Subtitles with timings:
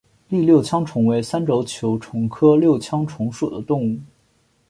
[0.29, 3.99] 栗六枪虫为三轴球虫科六枪虫属的动物。